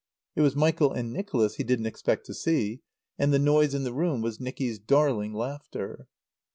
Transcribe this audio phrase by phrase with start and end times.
[0.35, 2.81] It was Michael and Nicholas he didn't expect to see;
[3.19, 6.07] and the noise in the room was Nicky's darling laughter.